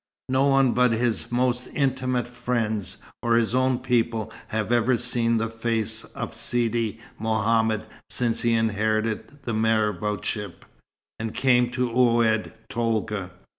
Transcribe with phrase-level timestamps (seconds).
[0.29, 5.47] No one but his most intimate friends, or his own people, have ever seen the
[5.47, 10.65] face of Sidi Mohammed since he inherited the maraboutship,
[11.19, 13.29] and came to Oued Tolga.